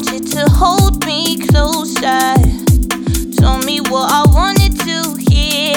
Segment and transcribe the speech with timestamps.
[0.00, 2.34] wanted to hold me closer.
[3.36, 5.76] Told me what I wanted to hear.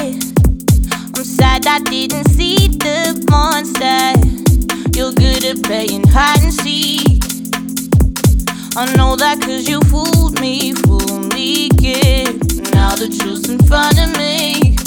[1.16, 4.14] I'm sad I didn't see the monster.
[4.98, 7.22] You're good at playing hide and seek.
[8.78, 12.40] I know that cause you fooled me, fooled me, good.
[12.74, 14.78] Now the truth's in front of me.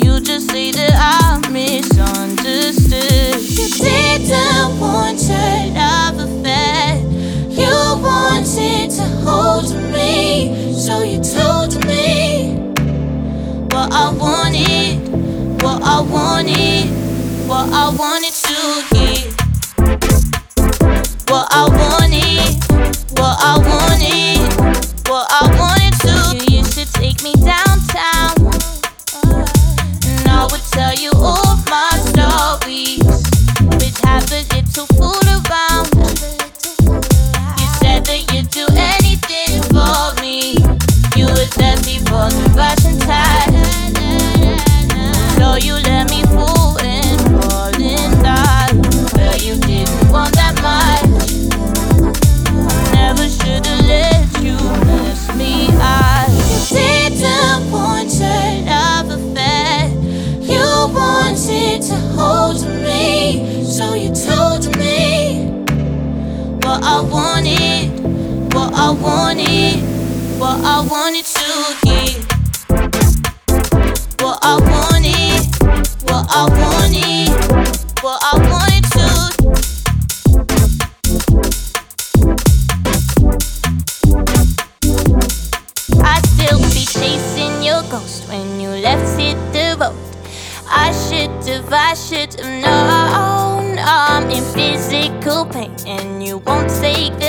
[0.00, 3.42] You just say that I misunderstood.
[3.58, 6.83] You didn't want your love affair
[8.04, 12.56] wanted to hold me, so you told me
[13.72, 15.08] what I wanted,
[15.62, 16.84] what I wanted,
[17.48, 18.58] what I wanted to
[18.92, 19.30] hear,
[21.30, 24.33] what I wanted, what I wanted.
[42.14, 42.54] wasn't.
[45.36, 46.22] So you let me
[46.80, 48.76] and fall in love.
[49.14, 51.10] But you didn't want that much.
[52.94, 54.56] Never should've let you
[55.36, 55.66] me.
[56.70, 58.10] You didn't want
[58.66, 59.88] love affair.
[60.40, 65.50] You wanted to hold me, so you told me
[66.62, 69.83] what I wanted, what I wanted
[70.44, 71.48] what I wanted to.
[74.22, 75.40] What I wanted,
[76.04, 77.32] what I wanted,
[78.04, 79.06] what I wanted to.
[86.04, 89.94] I still be chasing your ghost when you left it the.
[90.68, 97.23] I should have, I should have known I'm in physical pain and you won't take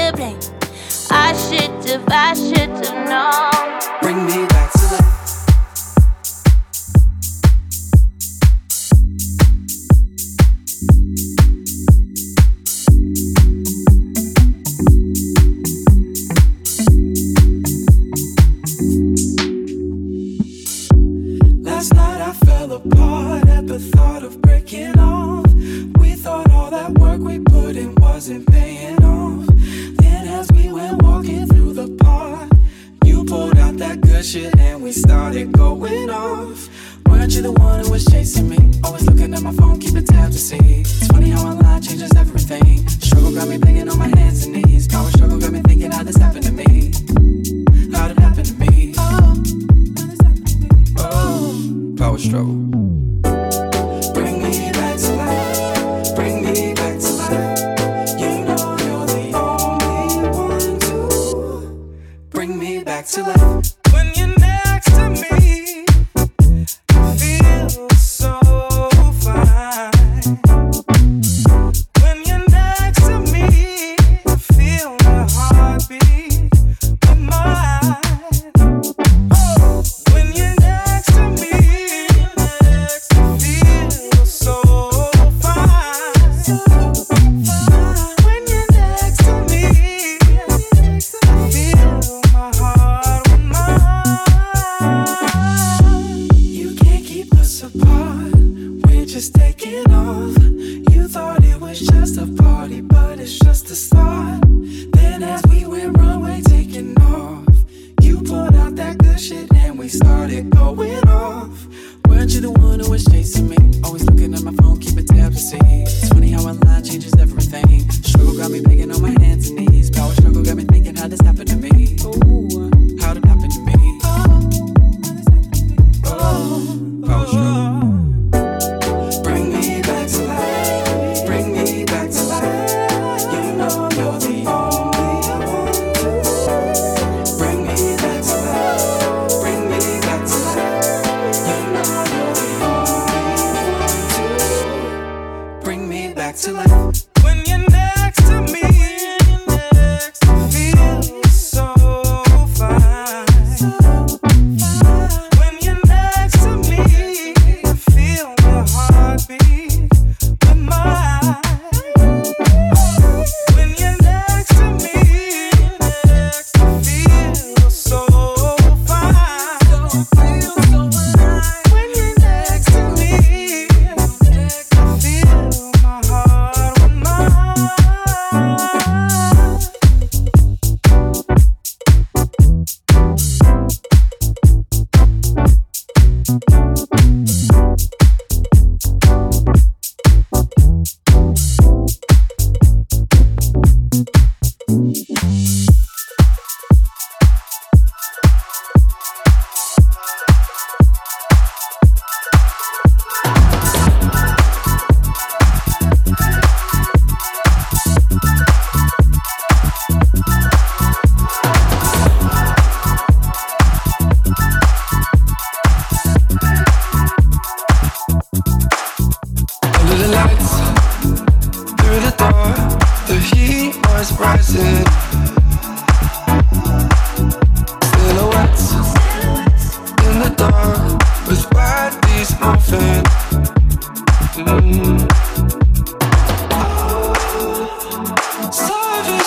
[1.96, 4.02] if I should have known.
[4.02, 4.55] Bring me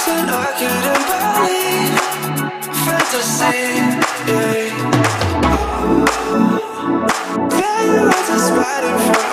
[0.05, 1.99] something I couldn't believe.
[2.85, 3.59] Fantasy,
[4.31, 4.67] yeah.
[7.61, 9.28] Yeah, you were just fighting for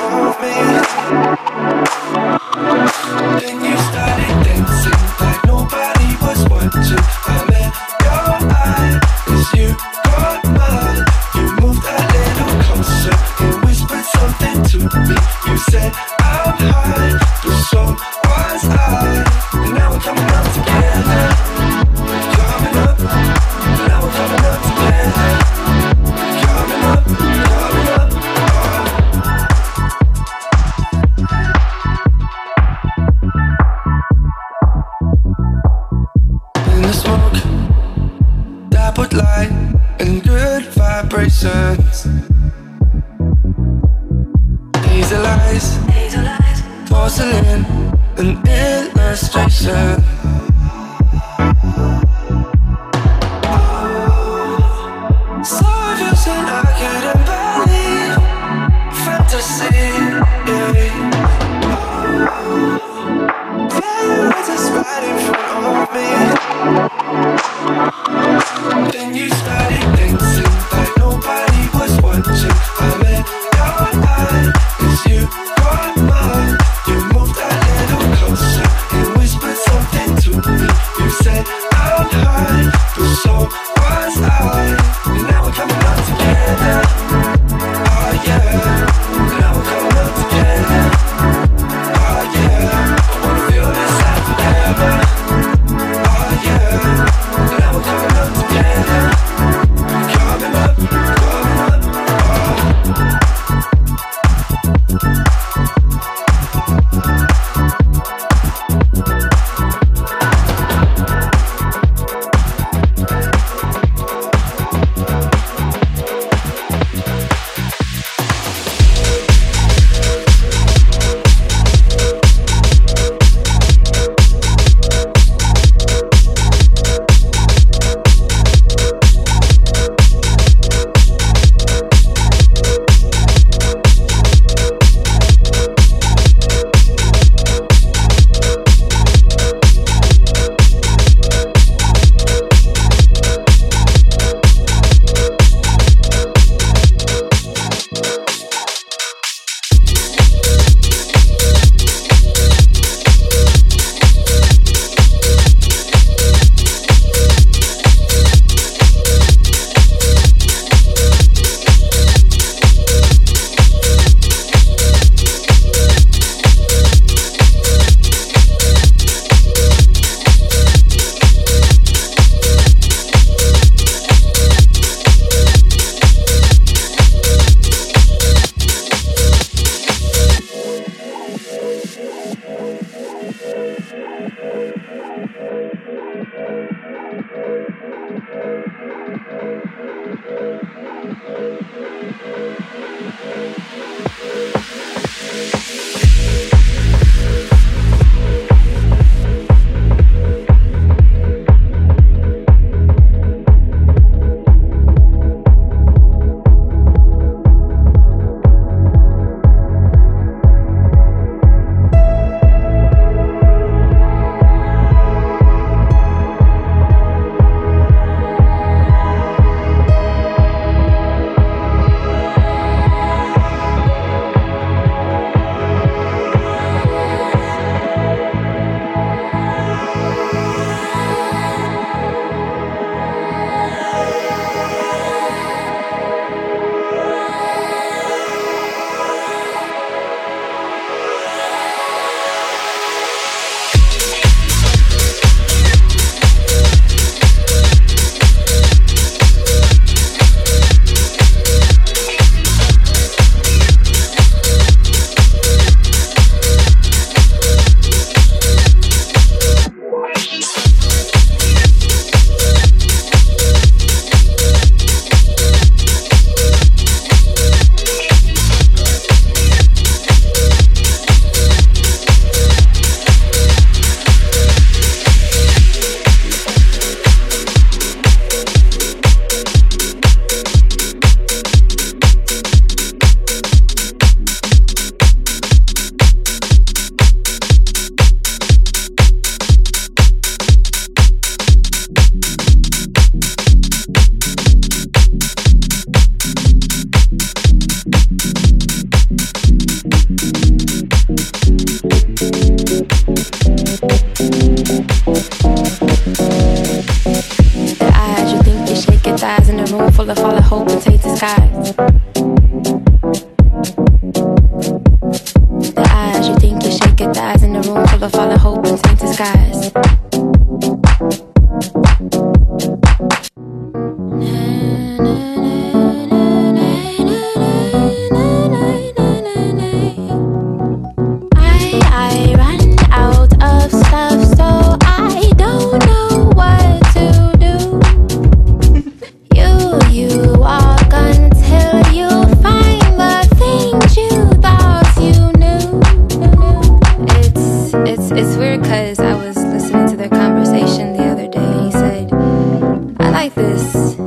[353.55, 353.97] Cause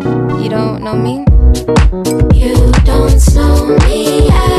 [0.42, 1.24] you don't know me.
[2.38, 4.57] You don't know me yet.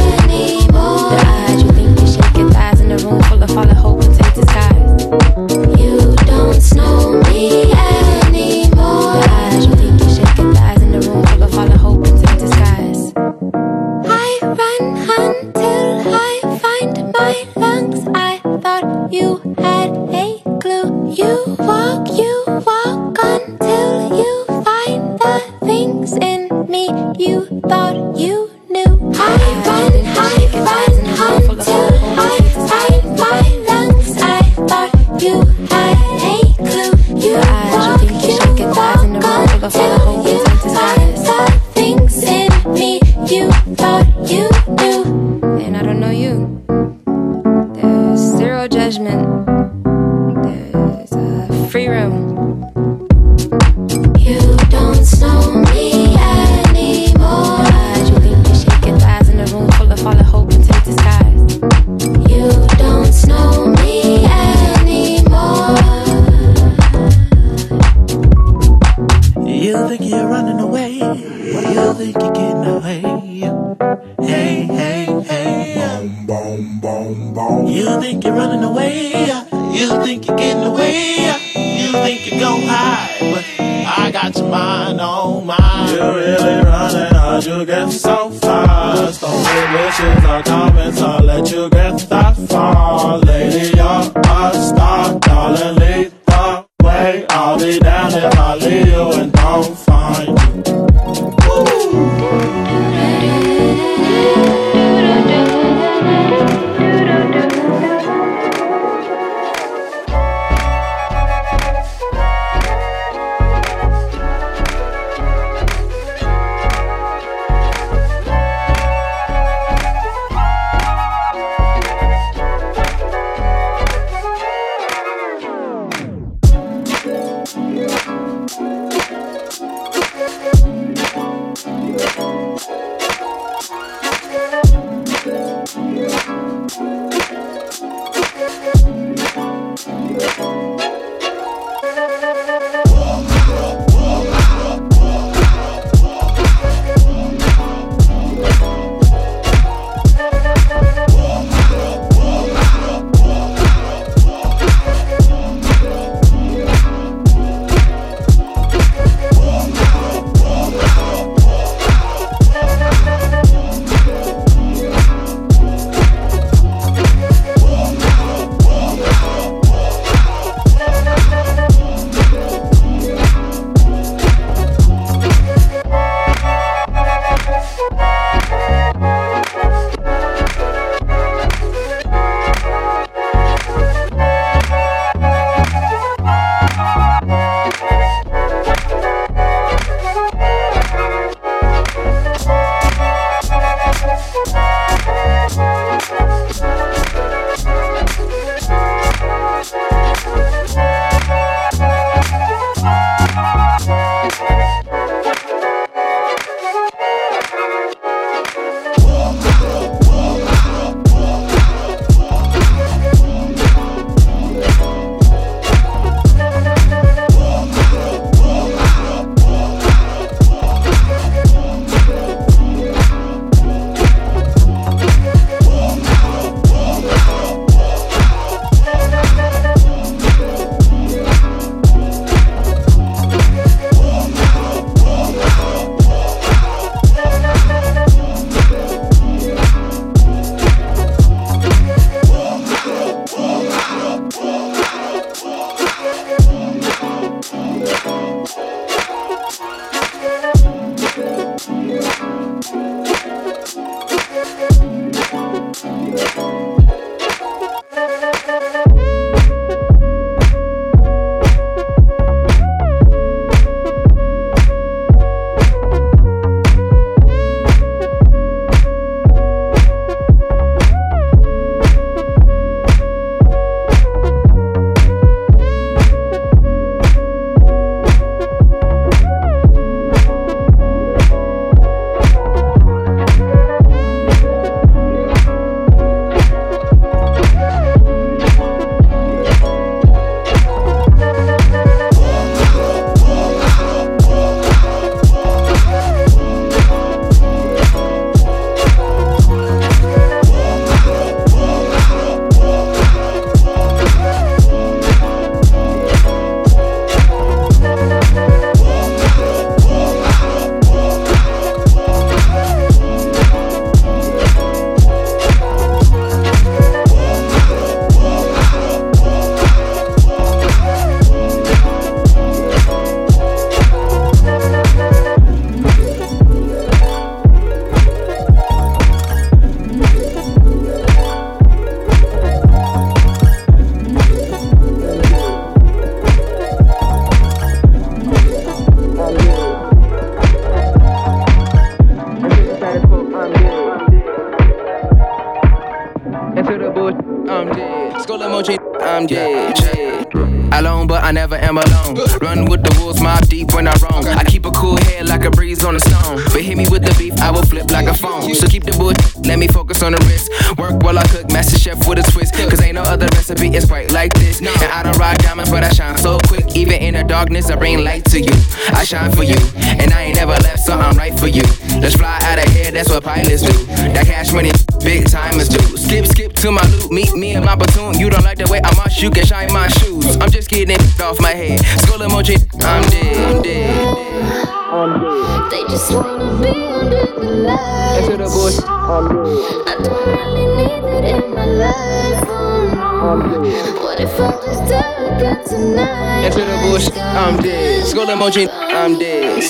[358.20, 358.54] Phone.
[358.54, 359.14] So keep the bull,
[359.48, 360.52] let me focus on the wrist.
[360.78, 362.54] Work while I cook, master chef with a twist.
[362.54, 364.60] Cause ain't no other recipe is quite like this.
[364.60, 366.76] And I don't ride diamonds, but I shine so quick.
[366.76, 368.54] Even in the darkness, I bring light to you.
[368.94, 371.64] I shine for you, and I ain't never left, so I'm right for you.
[372.02, 373.74] Let's fly out of here, that's what pilots do.
[374.14, 374.72] That cash money,
[375.04, 375.80] big timers do.
[375.98, 378.20] Skip, skip to my loot, meet me in my platoon.
[378.20, 380.38] You don't like the way I march, you can shine my shoes.
[380.38, 381.80] I'm just it off my head.
[382.02, 384.79] Skull emoji, I'm dead, I'm dead.
[384.92, 385.72] I'm dead.
[385.72, 388.26] They just wanna be under the lights.
[388.26, 389.86] Enter the bush, I'm dead.
[389.86, 392.44] I don't really need it in my life.
[392.50, 394.02] Oh no.
[394.02, 396.50] What if I just die again tonight?
[396.50, 398.08] The bush, I'm dead.
[398.08, 399.62] Skull emoji, I'm dead.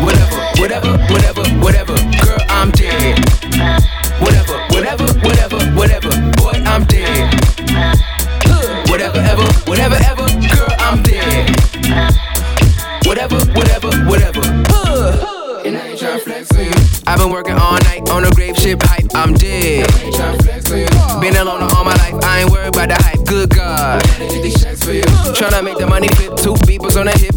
[0.00, 1.94] Whatever, whatever, whatever, whatever.
[2.22, 3.18] Girl, I'm dead.
[4.20, 6.10] Whatever, whatever, whatever, whatever.
[6.38, 7.34] Boy, I'm dead.
[8.88, 10.26] Whatever, ever, whatever, ever.
[10.46, 11.56] Girl, I'm dead.
[13.16, 14.40] Whatever, whatever, whatever.
[14.68, 15.62] Huh.
[15.64, 16.72] And I ain't tryna flex on you.
[17.06, 19.06] I've been working all night on a grave ship hype.
[19.14, 19.90] I'm dead.
[19.90, 21.20] I ain't tryna flex on you.
[21.22, 22.14] Been alone all my life.
[22.22, 23.24] I ain't worried about the hype.
[23.24, 24.02] Good God.
[24.02, 26.36] Tryna make the money flip.
[26.36, 27.32] Two beepers on the hip.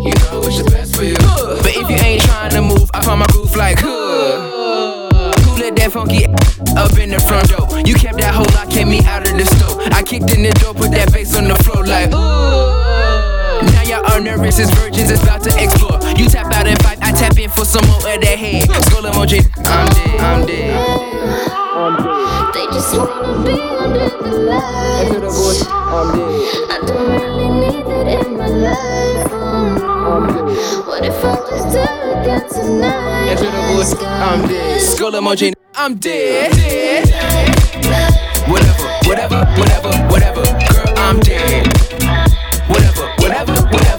[0.00, 1.16] You know it's the best for you.
[1.60, 4.48] But if you ain't trying to move, I find my groove like, huh.
[5.44, 7.68] Who let that funky up in the front door?
[7.84, 9.78] You kept that whole lock, kept me out of the store.
[9.92, 12.81] I kicked in the door, put that bass on the floor like, ooh.
[13.82, 15.98] Now y'all are nervous as virgins, it's about to explore.
[16.16, 18.70] You tap out and fight, I tap in for some more of that head.
[18.84, 20.78] Skull emoji, I'm dead, I'm dead.
[22.54, 25.02] They just wanna be under the lights.
[25.02, 26.70] Enter the bush, I'm dead.
[26.70, 29.32] I don't really need it in my life.
[29.32, 30.54] Oh no.
[30.86, 33.30] What if I just die again tonight?
[33.30, 34.80] Enter the bush, I'm dead.
[34.80, 36.52] Skull emoji, I'm dead.
[36.52, 37.08] dead.
[38.48, 40.42] Whatever, whatever, whatever, whatever.
[40.72, 42.01] Girl, I'm dead.
[43.44, 43.91] Whatever, whatever.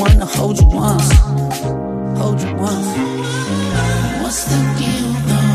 [0.00, 1.12] Wanna hold you once.
[2.18, 2.86] Hold you once.
[4.22, 5.49] What's the deal though?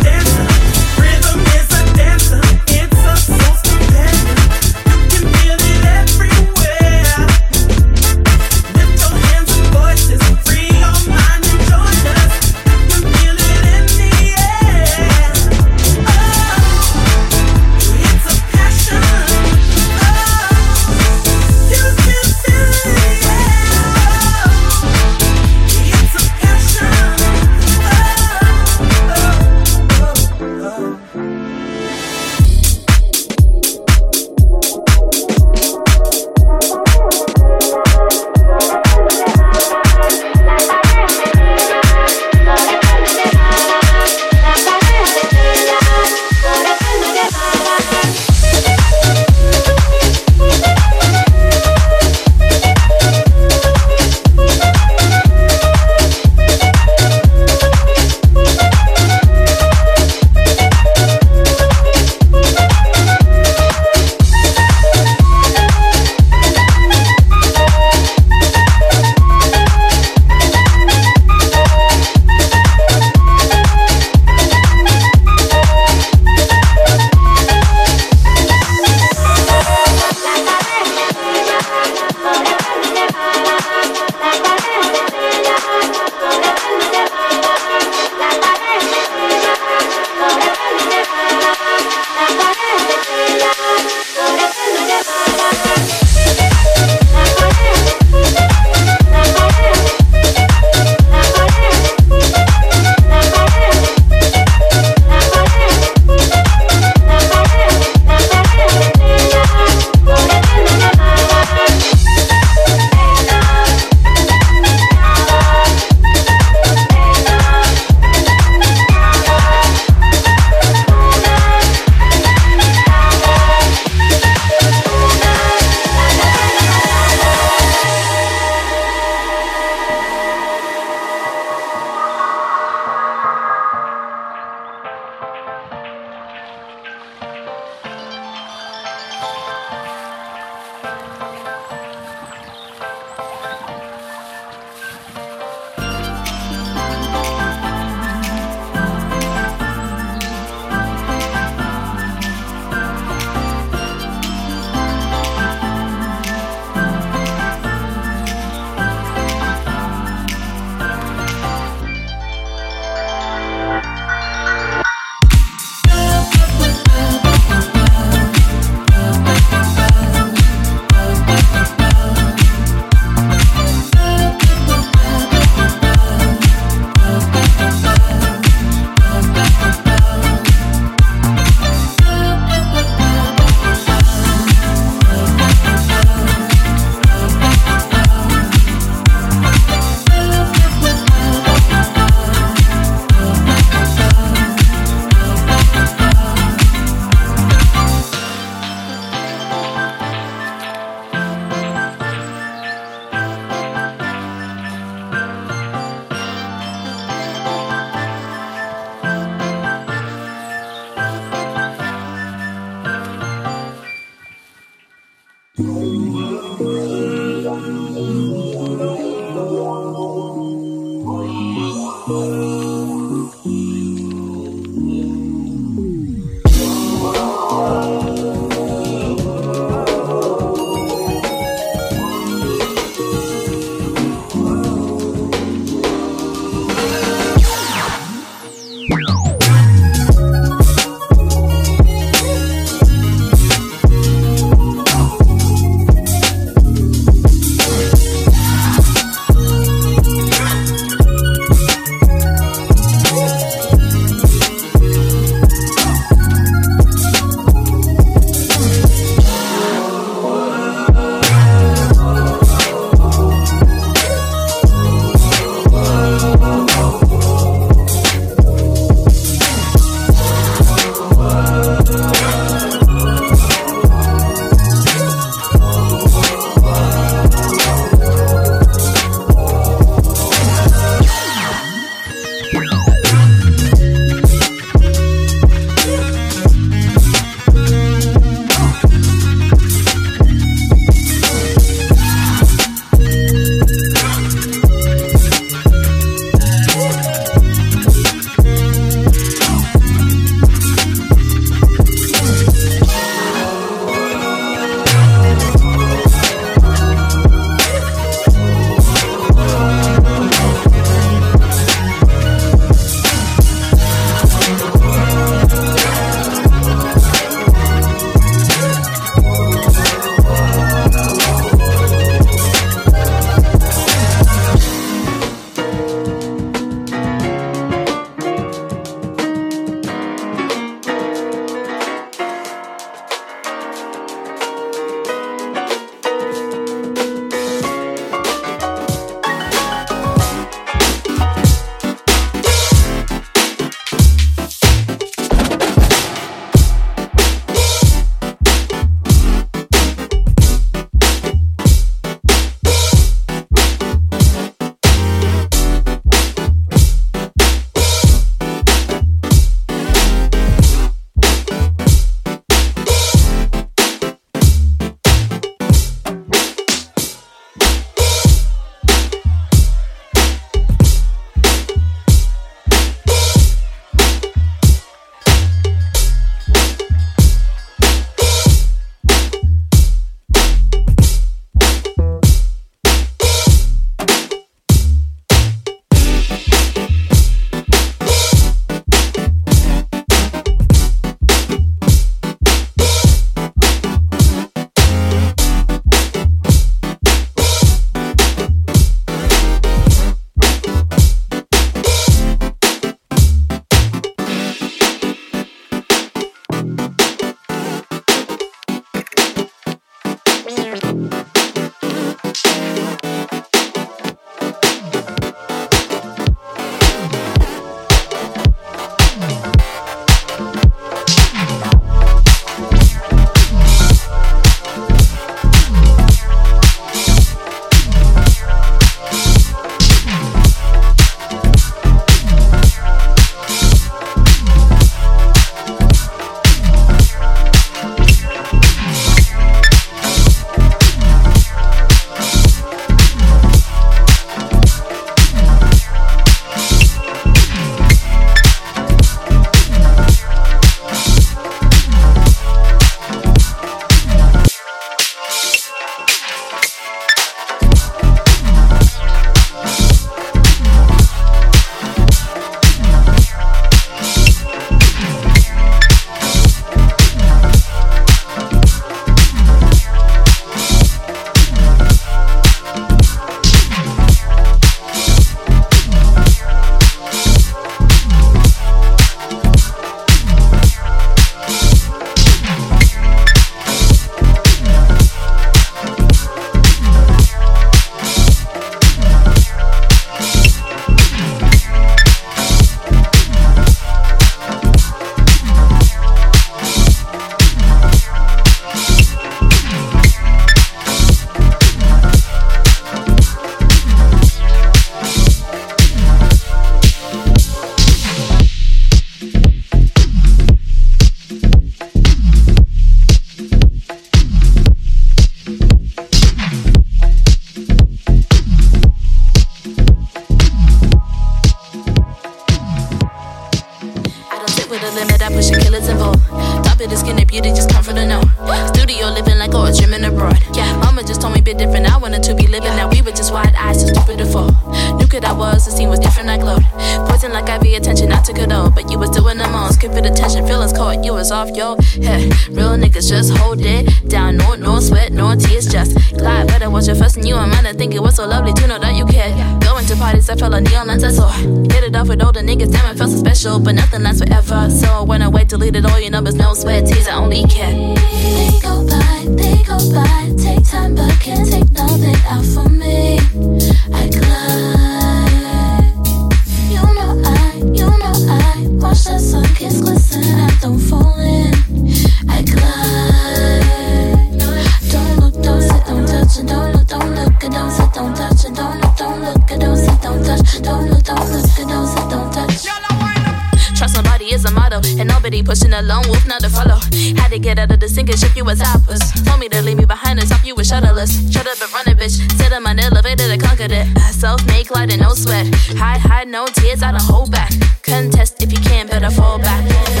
[584.99, 586.79] And nobody pushing a lone wolf, not to follow.
[587.15, 589.01] Had to get out of the sinking ship, you was hoppers.
[589.23, 591.31] Told me to leave me behind and top you with shuttleless.
[591.31, 592.17] Shut up and run bitch.
[592.37, 593.87] Sit on my elevator to conquered it.
[594.11, 595.47] Self made gliding, no sweat.
[595.77, 597.51] Hide, hide, no tears, I don't hold back.
[597.83, 600.00] Contest if you can, better fall back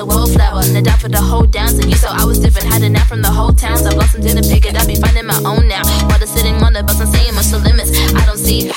[0.00, 0.64] a wallflower.
[0.64, 1.78] And down for the whole downs.
[1.78, 2.66] And you saw I was different.
[2.66, 3.84] Had out from the whole towns.
[3.84, 4.74] I blossomed, didn't picket.
[4.74, 5.84] I Be finding my own now.
[6.08, 7.92] While the sitting on the bus, I'm saying much the limits.
[8.16, 8.72] I don't see.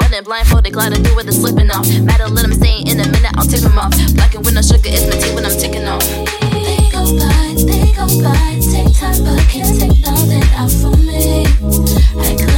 [0.00, 1.84] Running blindfolded, gliding through with the slipping off.
[2.00, 3.34] Matter, let them, stay in a minute.
[3.36, 3.92] I'll tip them off.
[4.14, 6.06] Black and window sugar is my tea when I'm ticking off.
[6.54, 8.38] They go by, they go by.
[8.62, 11.44] Take time, but can't take nothing out for me.
[12.22, 12.57] I could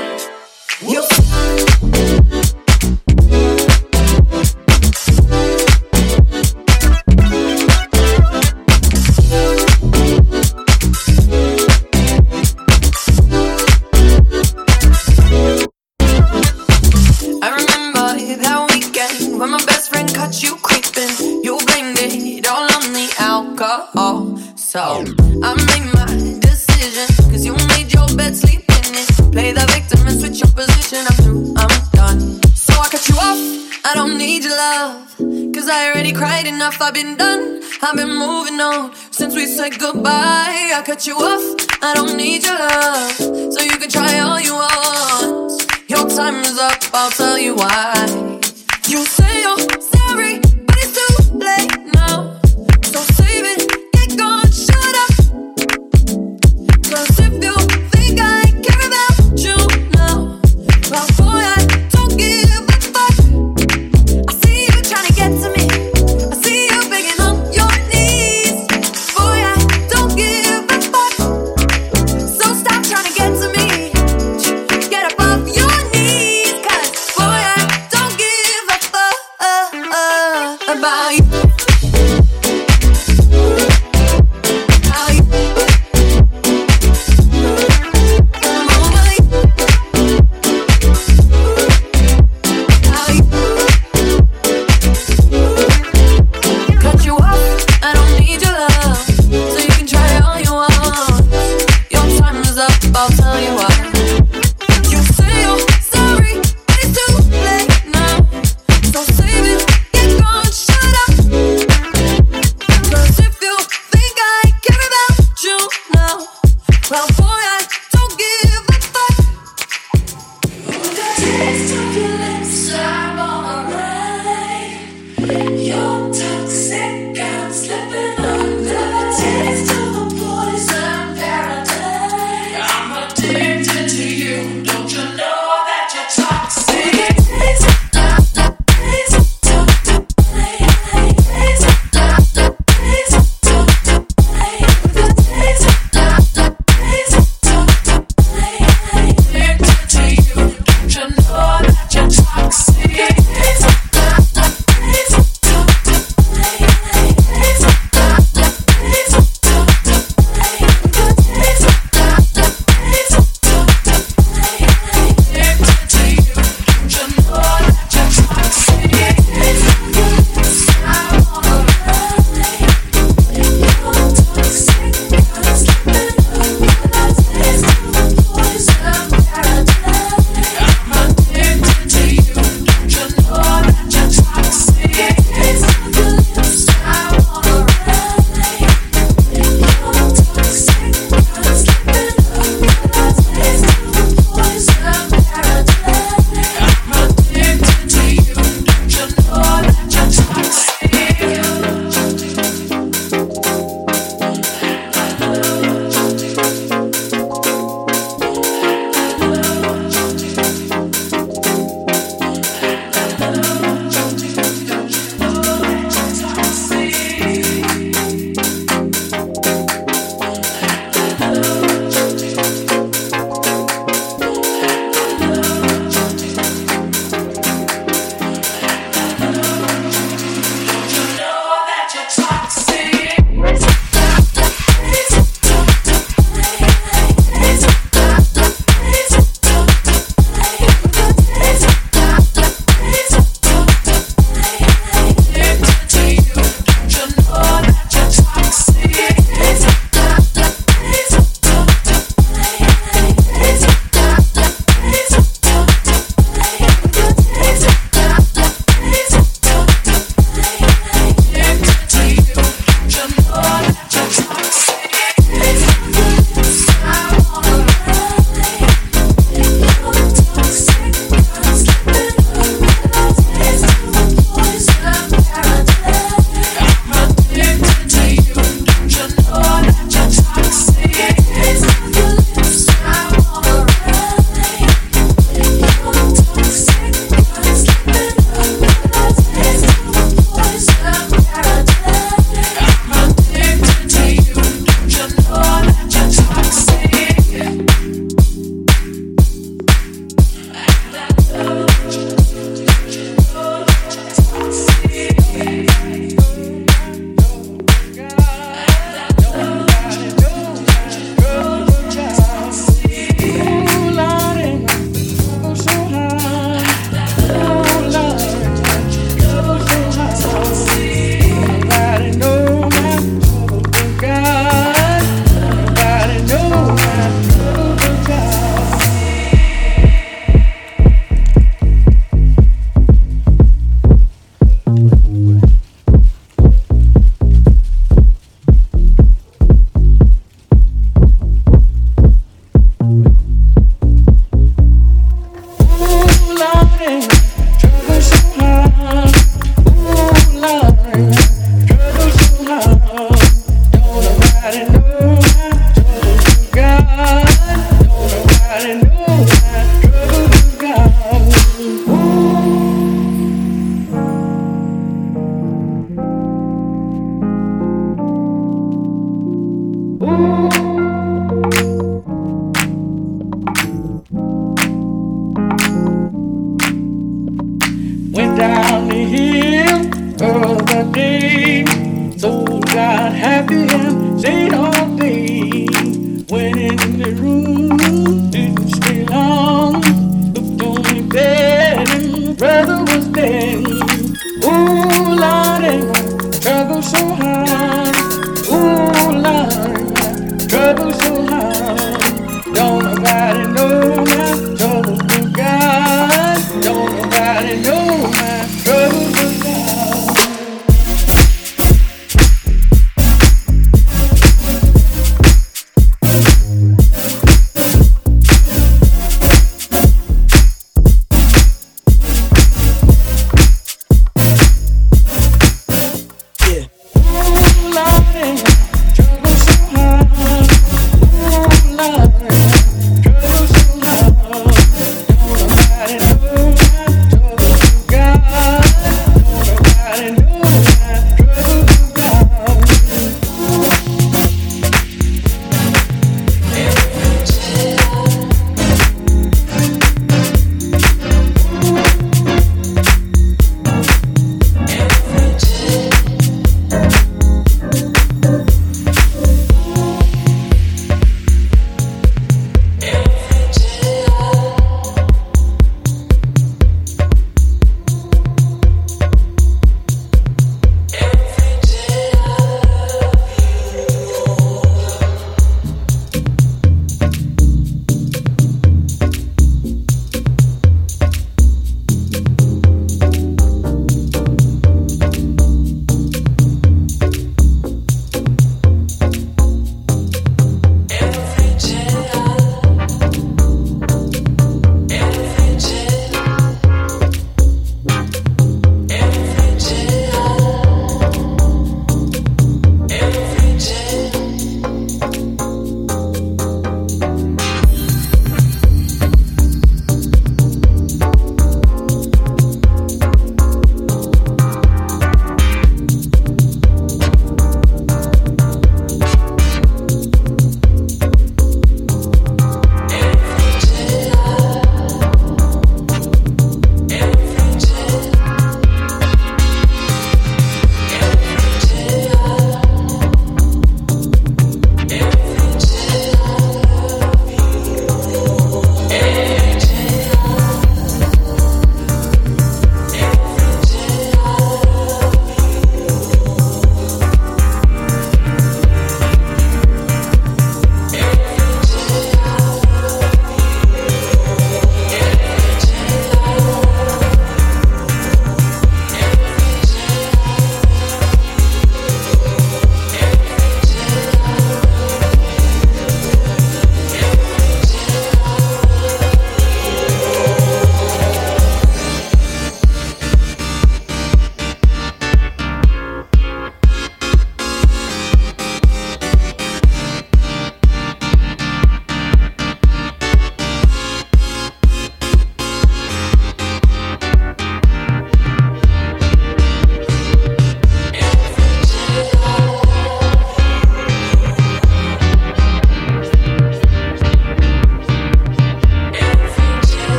[35.71, 36.81] I already cried enough.
[36.81, 37.61] I've been done.
[37.81, 40.71] I've been moving on since we said goodbye.
[40.75, 41.43] I cut you off.
[41.81, 43.53] I don't need your love.
[43.53, 45.61] So you can try all you want.
[45.87, 47.93] Your time is up, I'll tell you why.
[48.87, 49.60] You say you're